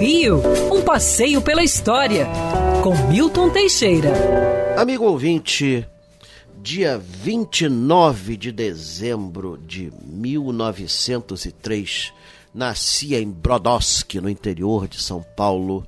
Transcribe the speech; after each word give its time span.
Rio, 0.00 0.42
um 0.72 0.82
passeio 0.82 1.40
pela 1.40 1.62
história, 1.62 2.26
com 2.82 2.94
Milton 3.08 3.50
Teixeira. 3.50 4.12
Amigo 4.76 5.04
ouvinte, 5.04 5.86
dia 6.62 6.98
29 6.98 8.36
de 8.36 8.52
dezembro 8.52 9.58
de 9.58 9.92
1903, 10.04 12.12
nascia 12.54 13.20
em 13.20 13.30
Brodowski, 13.30 14.20
no 14.20 14.28
interior 14.28 14.88
de 14.88 15.02
São 15.02 15.24
Paulo, 15.36 15.86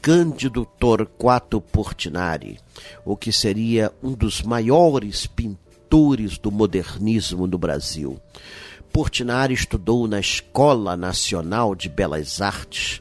Cândido 0.00 0.64
Torquato 0.64 1.60
Portinari, 1.60 2.58
o 3.04 3.16
que 3.16 3.30
seria 3.30 3.92
um 4.02 4.12
dos 4.12 4.42
maiores 4.42 5.26
pintores 5.26 6.38
do 6.38 6.50
modernismo 6.50 7.46
no 7.46 7.58
Brasil. 7.58 8.18
Portinari 8.92 9.54
estudou 9.54 10.08
na 10.08 10.18
Escola 10.18 10.96
Nacional 10.96 11.74
de 11.74 11.88
Belas 11.88 12.40
Artes, 12.40 13.00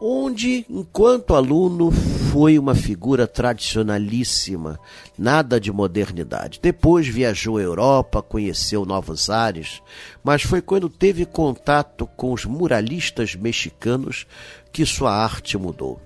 onde, 0.00 0.66
enquanto 0.68 1.34
aluno, 1.34 1.90
foi 2.32 2.58
uma 2.58 2.74
figura 2.74 3.26
tradicionalíssima, 3.26 4.78
nada 5.16 5.60
de 5.60 5.72
modernidade. 5.72 6.58
Depois 6.62 7.06
viajou 7.06 7.56
à 7.56 7.62
Europa, 7.62 8.20
conheceu 8.20 8.84
novos 8.84 9.30
ares, 9.30 9.80
mas 10.22 10.42
foi 10.42 10.60
quando 10.60 10.88
teve 10.88 11.24
contato 11.24 12.08
com 12.16 12.32
os 12.32 12.44
muralistas 12.44 13.34
mexicanos 13.34 14.26
que 14.72 14.84
sua 14.84 15.12
arte 15.12 15.56
mudou. 15.56 16.00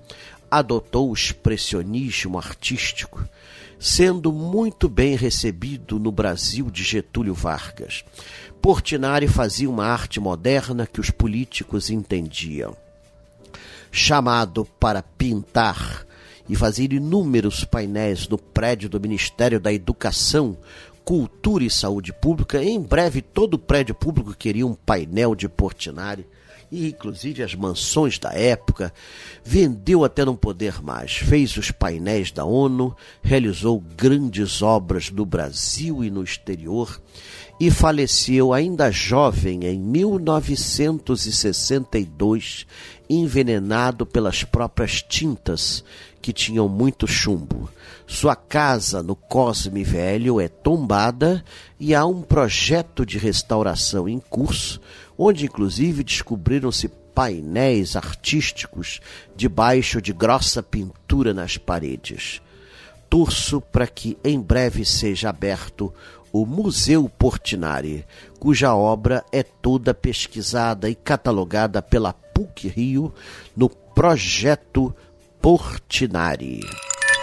Adotou 0.55 1.09
o 1.09 1.13
expressionismo 1.15 2.37
artístico, 2.37 3.27
sendo 3.79 4.31
muito 4.31 4.87
bem 4.87 5.15
recebido 5.15 5.97
no 5.97 6.11
Brasil 6.11 6.69
de 6.69 6.83
Getúlio 6.83 7.33
Vargas. 7.33 8.05
Portinari 8.61 9.27
fazia 9.27 9.67
uma 9.67 9.87
arte 9.87 10.19
moderna 10.19 10.85
que 10.85 11.01
os 11.01 11.09
políticos 11.09 11.89
entendiam. 11.89 12.77
Chamado 13.91 14.63
para 14.79 15.01
pintar 15.01 16.05
e 16.47 16.55
fazer 16.55 16.93
inúmeros 16.93 17.65
painéis 17.65 18.27
no 18.27 18.37
prédio 18.37 18.87
do 18.87 18.99
Ministério 18.99 19.59
da 19.59 19.73
Educação, 19.73 20.55
Cultura 21.03 21.63
e 21.63 21.69
Saúde 21.69 22.13
Pública, 22.13 22.63
em 22.63 22.81
breve 22.81 23.21
todo 23.21 23.59
prédio 23.59 23.93
público 23.93 24.33
queria 24.33 24.65
um 24.65 24.73
painel 24.73 25.35
de 25.35 25.49
Portinari 25.49 26.25
e 26.73 26.87
inclusive 26.87 27.43
as 27.43 27.53
mansões 27.53 28.17
da 28.17 28.33
época, 28.33 28.91
vendeu 29.43 30.03
até 30.03 30.25
não 30.25 30.35
poder 30.35 30.81
mais, 30.81 31.17
fez 31.17 31.55
os 31.55 31.69
painéis 31.69 32.31
da 32.31 32.45
ONU, 32.45 32.95
realizou 33.21 33.79
grandes 33.95 34.63
obras 34.63 35.11
no 35.11 35.23
Brasil 35.23 36.03
e 36.03 36.09
no 36.09 36.23
exterior 36.23 36.99
e 37.59 37.69
faleceu 37.69 38.51
ainda 38.51 38.89
jovem 38.89 39.65
em 39.65 39.77
1962, 39.77 42.65
envenenado 43.07 44.03
pelas 44.03 44.43
próprias 44.43 45.03
tintas 45.03 45.83
que 46.19 46.33
tinham 46.33 46.67
muito 46.67 47.05
chumbo. 47.05 47.69
Sua 48.13 48.35
casa 48.35 49.01
no 49.01 49.15
Cosme 49.15 49.83
Velho 49.83 50.39
é 50.39 50.47
tombada 50.47 51.43
e 51.79 51.95
há 51.95 52.05
um 52.05 52.21
projeto 52.21 53.03
de 53.07 53.17
restauração 53.17 54.07
em 54.07 54.19
curso 54.19 54.79
onde 55.17 55.45
inclusive 55.45 56.03
descobriram-se 56.03 56.89
painéis 56.89 57.95
artísticos 57.95 59.01
debaixo 59.35 59.99
de 59.99 60.13
grossa 60.13 60.61
pintura 60.61 61.33
nas 61.33 61.57
paredes. 61.57 62.39
Torço 63.09 63.59
para 63.59 63.87
que 63.87 64.15
em 64.23 64.39
breve 64.39 64.85
seja 64.85 65.29
aberto 65.29 65.91
o 66.31 66.45
Museu 66.45 67.09
Portinari, 67.09 68.05
cuja 68.39 68.75
obra 68.75 69.25
é 69.31 69.41
toda 69.41 69.91
pesquisada 69.91 70.87
e 70.87 70.93
catalogada 70.93 71.81
pela 71.81 72.13
PUC 72.13 72.67
Rio 72.67 73.11
no 73.57 73.69
projeto 73.69 74.95
Portinari. 75.41 76.59